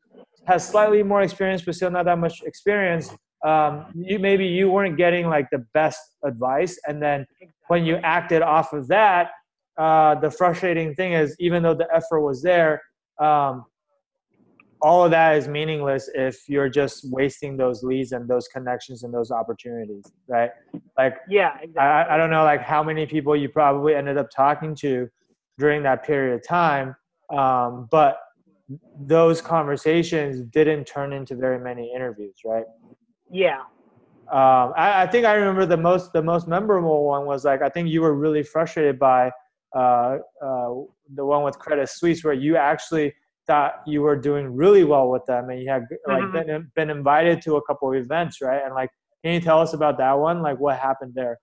[0.47, 3.11] has slightly more experience but still not that much experience
[3.45, 7.27] um, you maybe you weren't getting like the best advice and then
[7.69, 9.31] when you acted off of that
[9.79, 12.83] uh, the frustrating thing is even though the effort was there
[13.21, 13.65] um,
[14.83, 19.15] all of that is meaningless if you're just wasting those leads and those connections and
[19.15, 20.51] those opportunities, right?
[20.99, 21.81] Like, yeah, exactly.
[21.81, 25.09] I, I don't know, like how many people you probably ended up talking to
[25.59, 26.97] during that period of time,
[27.33, 28.19] um, but
[29.01, 32.65] those conversations didn't turn into very many interviews, right?
[33.33, 33.61] Yeah.
[34.31, 37.69] Um, I, I, think I remember the most the most memorable one was like I
[37.69, 39.31] think you were really frustrated by
[39.75, 40.69] uh, uh,
[41.15, 43.15] the one with Credit Suisse where you actually
[43.47, 46.47] thought you were doing really well with them and you had like mm-hmm.
[46.47, 48.63] been, been invited to a couple of events right?
[48.65, 48.91] And like
[49.25, 50.41] can you tell us about that one?
[50.41, 51.39] Like what happened there?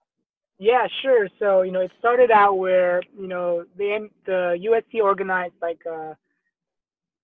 [0.57, 1.27] Yeah sure.
[1.37, 6.15] So you know it started out where you know the the usc organized like a,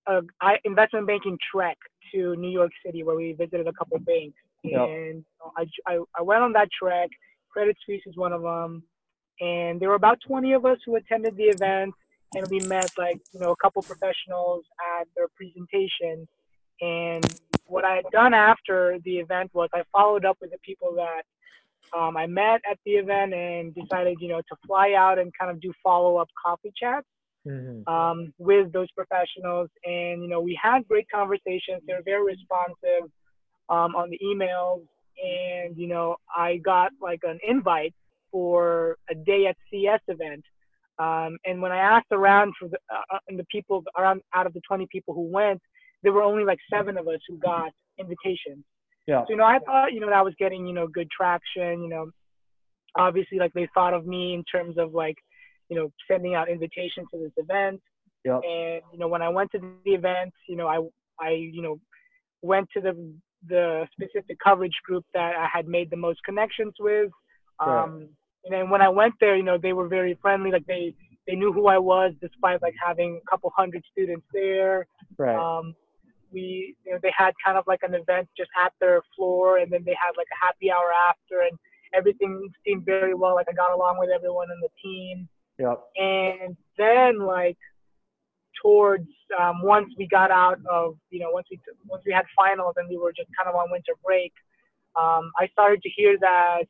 [0.08, 0.20] a
[0.64, 1.78] investment banking trek
[2.12, 4.88] to new york city where we visited a couple banks yep.
[4.88, 5.24] and
[5.56, 7.10] I, I, I went on that track.
[7.50, 8.82] credit suisse is one of them
[9.40, 11.94] and there were about 20 of us who attended the event
[12.34, 14.64] and we met like you know a couple professionals
[14.98, 16.26] at their presentation
[16.80, 20.94] and what i had done after the event was i followed up with the people
[20.94, 21.22] that
[21.98, 25.50] um, i met at the event and decided you know to fly out and kind
[25.50, 27.06] of do follow-up coffee chats
[27.46, 27.86] mm-hmm.
[27.92, 33.10] um, with those professionals and you know we had great conversations they were very responsive
[33.68, 34.82] um, on the emails
[35.22, 37.94] and you know i got like an invite
[38.30, 40.44] for a day at cs event
[40.98, 44.54] um, and when I asked around for the, uh, uh the people around out of
[44.54, 45.60] the 20 people who went,
[46.02, 48.64] there were only like seven of us who got invitations.
[49.06, 49.20] Yeah.
[49.22, 51.82] So, you know, I thought, you know, that I was getting, you know, good traction,
[51.82, 52.10] you know,
[52.96, 55.16] obviously like they thought of me in terms of like,
[55.68, 57.80] you know, sending out invitations to this event.
[58.24, 58.36] Yeah.
[58.36, 60.80] And, you know, when I went to the event, you know, I,
[61.20, 61.78] I, you know,
[62.42, 62.92] went to the,
[63.48, 67.10] the specific coverage group that I had made the most connections with.
[67.58, 68.08] Um, right
[68.46, 70.52] and then when I went there, you know, they were very friendly.
[70.52, 70.94] Like they
[71.26, 74.86] they knew who I was, despite like having a couple hundred students there.
[75.18, 75.36] Right.
[75.36, 75.74] Um,
[76.32, 79.70] we you know they had kind of like an event just at their floor, and
[79.70, 81.58] then they had like a happy hour after, and
[81.92, 83.34] everything seemed very well.
[83.34, 85.28] Like I got along with everyone in the team.
[85.58, 85.80] Yep.
[85.96, 87.58] And then like
[88.62, 89.08] towards
[89.40, 92.88] um, once we got out of you know once we once we had finals and
[92.88, 94.32] we were just kind of on winter break,
[94.98, 96.64] um, I started to hear that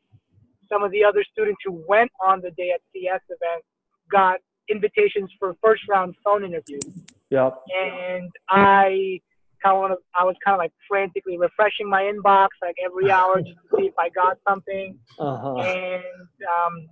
[0.68, 3.64] some of the other students who went on the day at CS event
[4.11, 6.83] got invitations for first round phone interviews.
[7.31, 7.59] Yep.
[7.81, 9.20] And I
[9.64, 13.57] kind of I was kind of like frantically refreshing my inbox like every hour just
[13.70, 14.99] to see if I got something.
[15.18, 15.57] Uh-huh.
[15.57, 16.88] And um,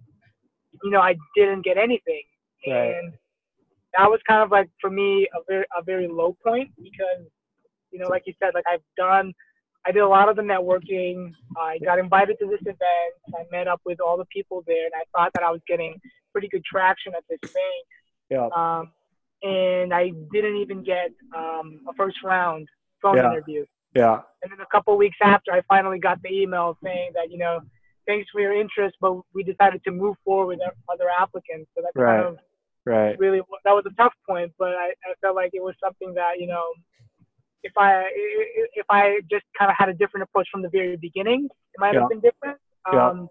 [0.82, 2.22] you know I didn't get anything.
[2.66, 2.94] Right.
[2.96, 3.12] And
[3.96, 7.24] that was kind of like for me a very a very low point because
[7.90, 9.32] you know like you said like I've done
[9.86, 11.32] I did a lot of the networking.
[11.56, 13.14] I got invited to this event.
[13.34, 16.00] I met up with all the people there, and I thought that I was getting
[16.32, 17.86] pretty good traction at this bank.
[18.30, 18.48] Yeah.
[18.56, 18.92] Um,
[19.42, 22.66] and I didn't even get um, a first round
[23.02, 23.30] phone yeah.
[23.30, 23.66] interview.
[23.94, 24.20] Yeah.
[24.42, 27.60] And then a couple weeks after, I finally got the email saying that you know,
[28.06, 31.70] thanks for your interest, but we decided to move forward with other applicants.
[31.76, 32.22] So that right.
[32.22, 32.38] kind of
[32.86, 33.18] right.
[33.18, 36.38] really that was a tough point, but I, I felt like it was something that
[36.38, 36.64] you know
[37.62, 38.04] if I
[38.74, 41.94] if I just kind of had a different approach from the very beginning, it might
[41.94, 42.00] yeah.
[42.00, 42.58] have been different.
[42.92, 43.08] Yeah.
[43.08, 43.28] Um,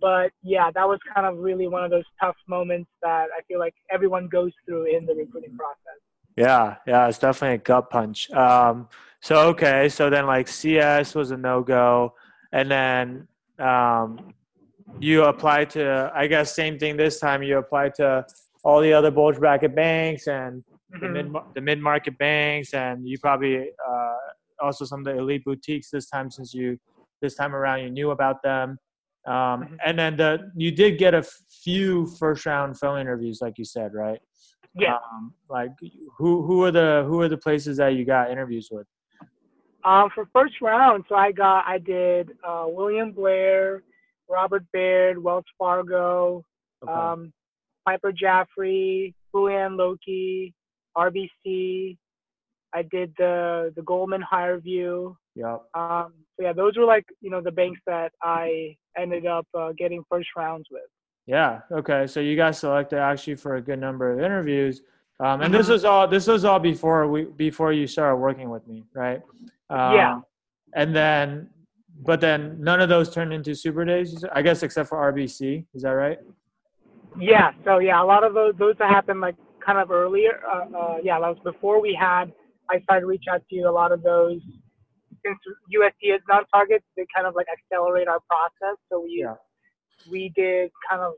[0.00, 3.58] but yeah, that was kind of really one of those tough moments that I feel
[3.58, 6.00] like everyone goes through in the recruiting process.
[6.36, 8.30] Yeah, yeah, it's definitely a gut punch.
[8.30, 8.88] Um,
[9.20, 12.14] so okay, so then like CS was a no go,
[12.52, 14.32] and then um,
[14.98, 17.42] you applied to, I guess, same thing this time.
[17.42, 18.24] You applied to
[18.62, 20.62] all the other bulge bracket banks and
[20.94, 21.00] mm-hmm.
[21.00, 24.16] the mid the mid market banks, and you probably uh,
[24.60, 26.78] also some of the elite boutiques this time since you
[27.22, 28.78] this time around you knew about them.
[29.26, 29.74] Um, mm-hmm.
[29.84, 31.22] And then the you did get a
[31.62, 34.20] few first round phone interviews, like you said, right?
[34.74, 34.94] Yeah.
[34.94, 35.70] Um, like
[36.16, 38.86] who who are the who are the places that you got interviews with?
[39.84, 43.82] Um, for first round, so I got I did uh, William Blair,
[44.28, 46.44] Robert Baird, Wells Fargo,
[46.82, 46.92] okay.
[46.92, 47.32] um,
[47.86, 50.52] Piper Jaffray, Houlihan Lokey,
[50.96, 51.96] RBC.
[52.72, 55.14] I did the the Goldman HireVue.
[55.34, 55.56] Yeah.
[55.74, 59.72] Um, so yeah, those were like you know the banks that I ended up uh,
[59.76, 60.82] getting first rounds with.
[61.26, 61.60] Yeah.
[61.72, 62.06] Okay.
[62.06, 64.82] So you got selected actually for a good number of interviews,
[65.20, 65.72] um, and this mm-hmm.
[65.72, 69.20] was all this was all before we before you started working with me, right?
[69.68, 70.20] Um, yeah.
[70.74, 71.50] And then,
[72.02, 74.24] but then none of those turned into super days.
[74.32, 75.66] I guess except for RBC.
[75.74, 76.18] Is that right?
[77.20, 77.52] Yeah.
[77.64, 80.40] So yeah, a lot of those those that happened like kind of earlier.
[80.50, 82.32] Uh, uh, yeah, that was before we had.
[82.70, 83.68] I started to reach out to you.
[83.68, 84.40] A lot of those,
[85.24, 85.38] since
[85.74, 88.76] USC is non-targets, they kind of like accelerate our process.
[88.90, 89.34] So we yeah.
[90.10, 91.14] we did kind of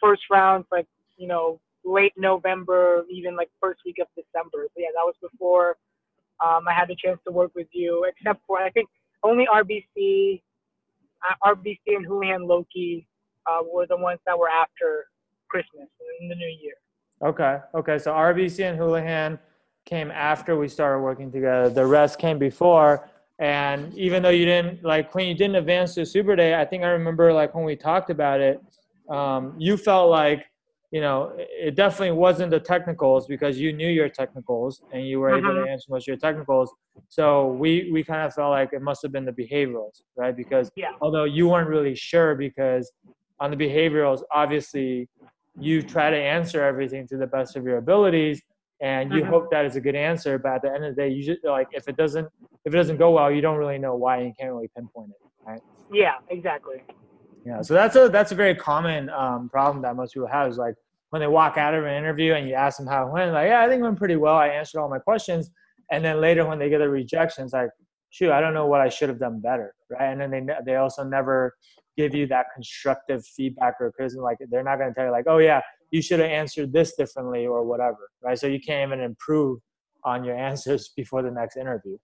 [0.00, 4.68] first rounds like you know late November, even like first week of December.
[4.74, 5.76] So yeah, that was before
[6.44, 8.88] um, I had the chance to work with you, except for I think
[9.22, 10.42] only RBC,
[11.28, 13.06] uh, RBC and Houlihan Lokey
[13.46, 15.06] uh, were the ones that were after
[15.48, 15.88] Christmas
[16.20, 16.74] in the new year.
[17.24, 17.58] Okay.
[17.74, 17.98] Okay.
[17.98, 19.38] So RBC and Houlihan
[19.84, 21.70] came after we started working together.
[21.70, 23.08] The rest came before.
[23.38, 26.84] And even though you didn't like when you didn't advance to Super Day, I think
[26.84, 28.60] I remember like when we talked about it,
[29.10, 30.46] um, you felt like
[30.90, 35.36] you know it definitely wasn't the technicals because you knew your technicals and you were
[35.36, 35.68] able to mm-hmm.
[35.68, 36.72] answer most of your technicals.
[37.08, 40.34] So we we kind of felt like it must have been the behaviorals, right?
[40.34, 40.92] Because yeah.
[41.02, 42.90] although you weren't really sure because
[43.38, 45.10] on the behaviorals, obviously
[45.58, 48.42] you try to answer everything to the best of your abilities
[48.80, 49.30] and you mm-hmm.
[49.30, 51.42] hope that is a good answer but at the end of the day you just
[51.44, 52.28] like if it doesn't
[52.64, 55.10] if it doesn't go well you don't really know why and you can't really pinpoint
[55.10, 55.60] it right?
[55.92, 56.82] Yeah exactly.
[57.44, 60.58] Yeah so that's a that's a very common um, problem that most people have is
[60.58, 60.74] like
[61.10, 63.48] when they walk out of an interview and you ask them how it went like
[63.48, 64.36] yeah i think it went pretty well.
[64.36, 65.50] I answered all my questions.
[65.90, 67.70] And then later when they get a rejection it's like
[68.10, 70.12] shoot i don't know what i should have done better right?
[70.12, 71.54] And then they they also never
[71.96, 74.22] give you that constructive feedback or criticism.
[74.22, 76.94] Like they're not going to tell you like, oh yeah, you should have answered this
[76.94, 78.38] differently or whatever, right?
[78.38, 79.60] So you can't even improve
[80.04, 81.96] on your answers before the next interview.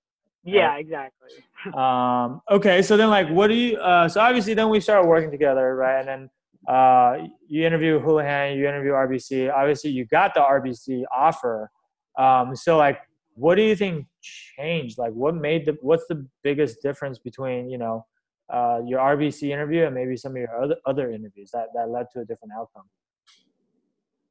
[0.44, 0.80] Yeah, right?
[0.80, 1.28] exactly.
[1.74, 3.76] um, okay, so then like, what do you?
[3.78, 6.00] Uh, so obviously, then we started working together, right?
[6.00, 9.52] And then uh, you interview Houlihan, you interview RBC.
[9.52, 11.70] Obviously, you got the RBC offer.
[12.18, 12.98] Um, so like,
[13.34, 14.98] what do you think changed?
[14.98, 15.76] Like, what made the?
[15.80, 18.04] What's the biggest difference between you know?
[18.52, 22.06] Uh, your RBC interview and maybe some of your other other interviews that that led
[22.12, 22.84] to a different outcome?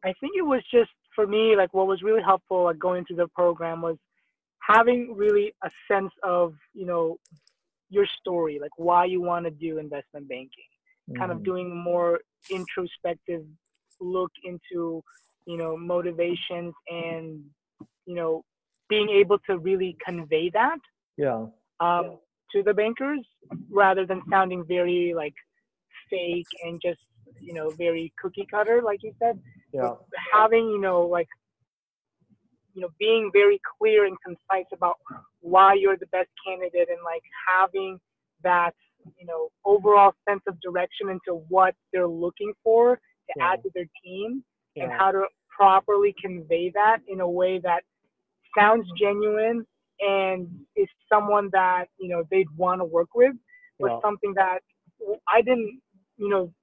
[0.03, 3.17] I think it was just for me like what was really helpful like going through
[3.17, 3.97] the program was
[4.61, 7.17] having really a sense of you know
[7.89, 10.69] your story like why you want to do investment banking
[11.09, 11.19] mm-hmm.
[11.19, 11.45] kind of mm-hmm.
[11.45, 13.43] doing more introspective
[13.99, 15.03] look into
[15.45, 17.41] you know motivations and
[18.05, 18.43] you know
[18.89, 20.79] being able to really convey that
[21.17, 21.45] yeah
[21.79, 22.17] um,
[22.53, 23.25] to the bankers
[23.69, 25.33] rather than sounding very like
[26.09, 27.01] fake and just
[27.39, 29.39] you know very cookie cutter like you said
[29.73, 29.93] yeah.
[30.33, 31.27] having you know like
[32.73, 34.95] you know being very clear and concise about
[35.39, 37.99] why you're the best candidate and like having
[38.43, 38.73] that
[39.19, 43.51] you know overall sense of direction into what they're looking for to yeah.
[43.51, 44.43] add to their team
[44.75, 44.83] yeah.
[44.83, 47.83] and how to properly convey that in a way that
[48.57, 49.65] sounds genuine
[50.01, 53.33] and is someone that you know they'd want to work with
[53.79, 53.99] was yeah.
[54.07, 54.59] something that
[55.27, 55.79] I didn't
[56.17, 56.53] you know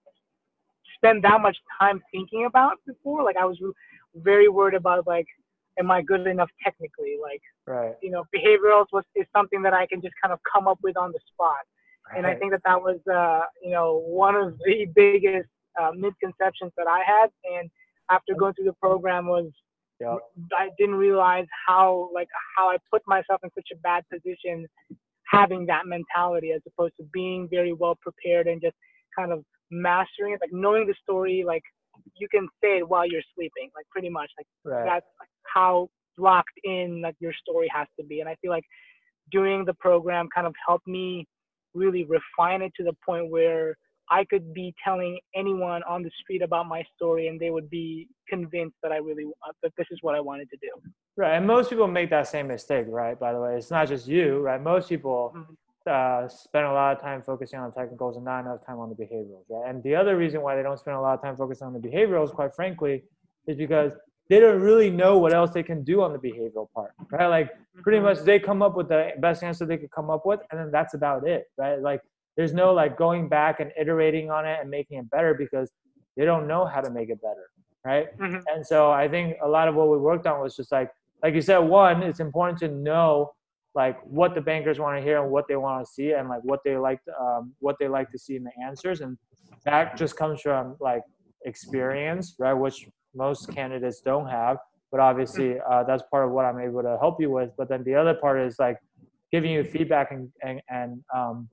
[0.99, 3.23] spend that much time thinking about before.
[3.25, 3.59] Like I was
[4.17, 5.27] very worried about like,
[5.79, 7.17] am I good enough technically?
[7.21, 7.95] Like, right.
[8.03, 10.97] you know, behaviorals was is something that I can just kind of come up with
[10.97, 11.65] on the spot.
[12.09, 12.19] Right.
[12.19, 15.49] And I think that that was uh, you know one of the biggest
[15.81, 17.31] uh, misconceptions that I had.
[17.57, 17.71] And
[18.11, 19.51] after going through the program was
[20.01, 20.17] yeah.
[20.57, 24.67] I didn't realize how like how I put myself in such a bad position
[25.31, 28.77] having that mentality as opposed to being very well prepared and just
[29.17, 31.63] kind of mastering it, like knowing the story, like
[32.17, 34.85] you can say it while you're sleeping, like pretty much, like right.
[34.85, 38.21] that's like how locked in like your story has to be.
[38.21, 38.65] And I feel like
[39.31, 41.27] doing the program kind of helped me
[41.75, 43.77] really refine it to the point where
[44.11, 48.09] I could be telling anyone on the street about my story and they would be
[48.29, 50.91] convinced that I really uh, that this is what I wanted to do.
[51.17, 53.19] Right, and most people make that same mistake, right?
[53.19, 54.63] By the way, it's not just you, right?
[54.63, 56.25] Most people mm-hmm.
[56.25, 58.95] uh, spend a lot of time focusing on technicals and not enough time on the
[58.95, 59.69] behaviorals, right?
[59.69, 61.81] And the other reason why they don't spend a lot of time focusing on the
[61.81, 63.03] behaviorals, quite frankly,
[63.47, 63.93] is because
[64.29, 67.27] they don't really know what else they can do on the behavioral part, right?
[67.27, 67.51] Like
[67.83, 68.07] pretty mm-hmm.
[68.07, 70.71] much they come up with the best answer they could come up with, and then
[70.71, 71.81] that's about it, right?
[71.81, 72.01] Like
[72.39, 75.73] there's no like going back and iterating on it and making it better because
[76.17, 77.51] they don't know how to make it better
[77.85, 78.39] right mm-hmm.
[78.55, 80.91] and so i think a lot of what we worked on was just like
[81.23, 83.31] like you said one it's important to know
[83.75, 86.41] like what the bankers want to hear and what they want to see and like
[86.43, 89.19] what they like to, um, what they like to see in the answers and
[89.65, 91.03] that just comes from like
[91.45, 94.57] experience right which most candidates don't have
[94.91, 95.73] but obviously mm-hmm.
[95.73, 98.15] uh, that's part of what i'm able to help you with but then the other
[98.15, 98.77] part is like
[99.33, 101.49] giving you feedback and and, and um,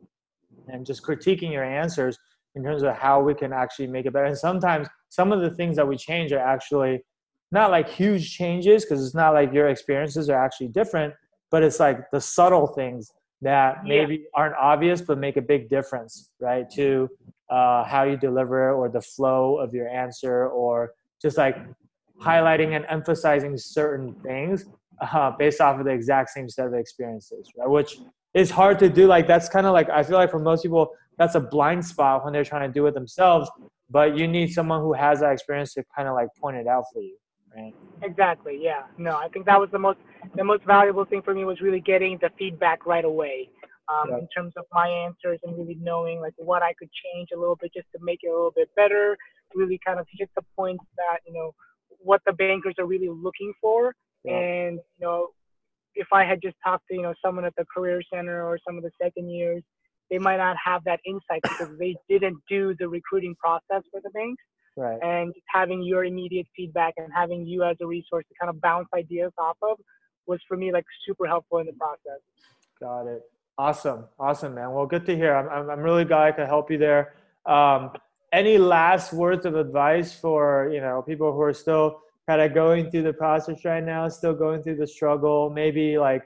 [0.68, 2.18] and just critiquing your answers
[2.56, 4.26] in terms of how we can actually make it better.
[4.26, 7.04] And sometimes some of the things that we change are actually
[7.52, 11.14] not like huge changes because it's not like your experiences are actually different,
[11.52, 13.12] but it's like the subtle things
[13.42, 14.22] that maybe yeah.
[14.34, 16.70] aren't obvious but make a big difference, right?
[16.72, 17.10] To
[17.50, 21.58] uh, how you deliver or the flow of your answer or just like
[22.22, 24.66] highlighting and emphasizing certain things
[25.02, 27.70] uh, based off of the exact same set of experiences, right?
[27.70, 27.98] Which
[28.36, 29.08] is hard to do.
[29.08, 32.24] Like that's kind of like I feel like for most people that's a blind spot
[32.24, 33.50] when they're trying to do it themselves.
[33.90, 36.84] But you need someone who has that experience to kind of like point it out
[36.94, 37.18] for you.
[37.56, 37.74] right?
[38.04, 38.60] Exactly.
[38.62, 38.84] Yeah.
[38.98, 40.00] No, I think that was the most
[40.36, 43.50] the most valuable thing for me was really getting the feedback right away.
[43.88, 47.40] Um, in terms of my answers and really knowing like what I could change a
[47.40, 49.16] little bit just to make it a little bit better,
[49.54, 51.52] really kind of hit the points that, you know,
[52.00, 53.94] what the bankers are really looking for.
[54.28, 55.28] And, you know,
[55.96, 58.78] if I had just talked to, you know, someone at the career center or some
[58.78, 59.64] of the second years,
[60.10, 64.10] they might not have that insight because they didn't do the recruiting process for the
[64.12, 64.44] banks.
[64.78, 65.00] Right.
[65.02, 68.88] And having your immediate feedback and having you as a resource to kind of bounce
[68.94, 69.78] ideas off of
[70.28, 72.20] was for me like super helpful in the process.
[72.80, 73.22] Got it.
[73.58, 74.06] Awesome.
[74.20, 74.72] Awesome, man.
[74.72, 75.34] Well, good to hear.
[75.34, 77.14] I'm, I'm, I'm really glad I could help you there.
[77.46, 77.92] Um,
[78.34, 82.90] any last words of advice for, you know, people who are still kind of going
[82.90, 86.24] through the process right now, still going through the struggle, maybe like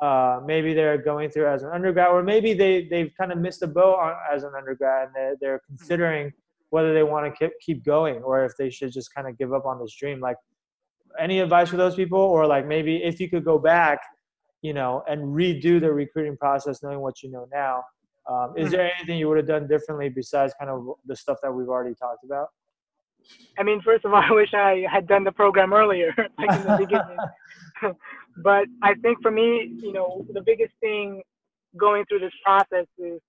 [0.00, 3.62] uh, maybe they're going through as an undergrad, or maybe they they've kind of missed
[3.62, 6.32] a boat on, as an undergrad and they're, they're considering
[6.70, 9.52] whether they want to keep keep going or if they should just kind of give
[9.52, 10.20] up on this dream.
[10.20, 10.36] Like,
[11.18, 13.98] any advice for those people, or like maybe if you could go back,
[14.62, 17.82] you know, and redo the recruiting process, knowing what you know now.
[18.30, 21.50] Um, is there anything you would have done differently besides kind of the stuff that
[21.50, 22.48] we've already talked about?
[23.58, 26.66] I mean, first of all, I wish I had done the program earlier, like in
[26.66, 27.16] the beginning.
[28.42, 31.22] but I think for me, you know, the biggest thing
[31.76, 33.20] going through this process is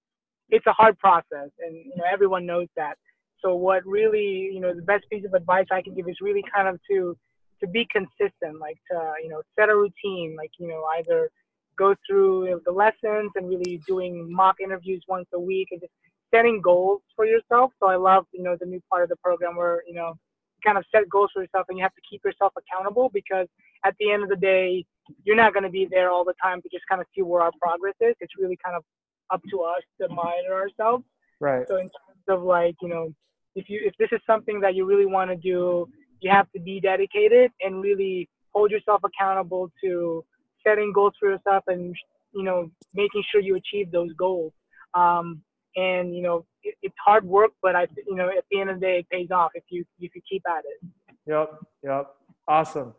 [0.50, 2.96] it's a hard process, and you know everyone knows that.
[3.44, 6.44] So what really, you know, the best piece of advice I can give is really
[6.54, 7.18] kind of to
[7.62, 11.30] to be consistent, like to you know set a routine, like you know either
[11.78, 15.94] go through the lessons and really doing mock interviews once a week and just
[16.34, 17.72] setting goals for yourself.
[17.80, 20.18] So I love, you know, the new part of the program where, you know,
[20.56, 23.48] you kind of set goals for yourself and you have to keep yourself accountable because
[23.86, 24.86] at the end of the day,
[25.24, 27.42] you're not going to be there all the time to just kind of see where
[27.42, 28.16] our progress is.
[28.20, 28.84] It's really kind of
[29.32, 31.04] up to us to monitor ourselves.
[31.40, 31.68] Right.
[31.68, 33.14] So in terms of like, you know,
[33.56, 35.90] if you if this is something that you really want to do,
[36.22, 40.24] you have to be dedicated and really hold yourself accountable to
[40.66, 41.96] setting goals for yourself and
[42.34, 44.54] you know making sure you achieve those goals.
[44.94, 45.42] Um,
[45.76, 48.80] and you know it, it's hard work, but I you know at the end of
[48.80, 50.88] the day it pays off if you if you keep at it.
[51.28, 51.52] Yep,
[51.84, 52.08] yep,
[52.48, 52.94] awesome.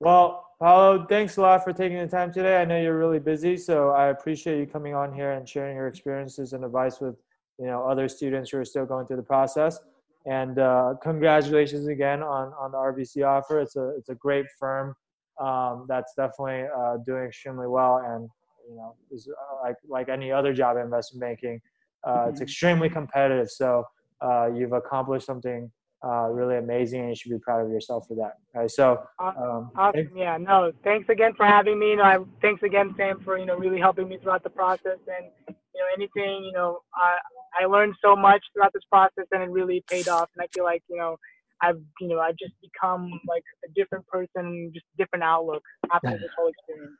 [0.00, 2.60] Well, Paolo, thanks a lot for taking the time today.
[2.60, 5.88] I know you're really busy, so I appreciate you coming on here and sharing your
[5.88, 7.16] experiences and advice with
[7.58, 9.78] you know other students who are still going through the process.
[10.26, 13.60] And uh, congratulations again on on the RBC offer.
[13.60, 14.94] It's a it's a great firm
[15.40, 18.28] um, that's definitely uh, doing extremely well, and
[18.68, 21.60] you know is uh, like like any other job in investment banking
[22.06, 22.42] uh, it's mm-hmm.
[22.42, 23.50] extremely competitive.
[23.50, 23.84] So
[24.20, 25.70] uh, you've accomplished something
[26.04, 28.34] uh, really amazing, and you should be proud of yourself for that.
[28.54, 28.70] Right.
[28.70, 30.10] So um, awesome.
[30.14, 30.36] Yeah.
[30.36, 30.72] No.
[30.84, 31.90] Thanks again for having me.
[31.90, 34.98] You know, I, thanks again, Sam, for you know really helping me throughout the process.
[35.08, 39.42] And you know, anything you know, I I learned so much throughout this process, and
[39.42, 40.28] it really paid off.
[40.36, 41.16] And I feel like you know.
[41.60, 46.30] I've you know I've just become like a different person, just different outlook after this
[46.38, 46.96] whole experience.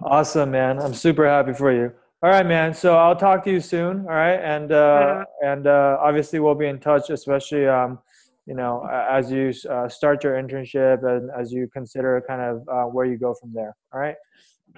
[0.00, 0.78] Awesome, man!
[0.78, 1.92] I'm super happy for you.
[2.22, 2.72] All right, man.
[2.72, 4.00] So I'll talk to you soon.
[4.00, 7.98] All right, and uh, and uh, obviously we'll be in touch, especially um,
[8.46, 12.84] you know as you uh, start your internship and as you consider kind of uh,
[12.84, 13.76] where you go from there.
[13.92, 14.16] All right.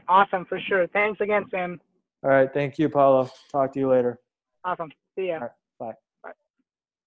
[0.09, 0.89] Awesome, for sure.
[0.89, 1.81] Thanks again, Sam.
[2.25, 2.53] All right.
[2.53, 3.31] Thank you, Paolo.
[3.53, 4.19] Talk to you later.
[4.65, 4.91] Awesome.
[5.17, 5.39] See ya.